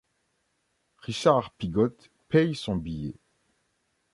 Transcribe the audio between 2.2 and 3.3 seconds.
paye son billet.